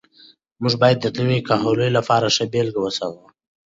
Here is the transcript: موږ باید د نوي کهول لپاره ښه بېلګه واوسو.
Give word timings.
موږ 0.61 0.73
باید 0.81 0.97
د 1.01 1.05
نوي 1.27 1.39
کهول 1.47 1.79
لپاره 1.97 2.27
ښه 2.35 2.45
بېلګه 2.53 2.79
واوسو. 2.81 3.11